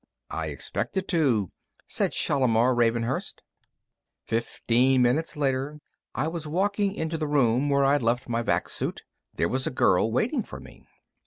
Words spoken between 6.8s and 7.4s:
into the